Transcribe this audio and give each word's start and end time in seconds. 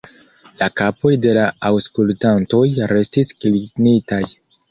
La 0.61 0.67
kapoj 0.79 1.11
de 1.25 1.33
la 1.39 1.43
aŭskultantoj 1.69 2.63
restis 2.95 3.31
klinitaj. 3.45 4.23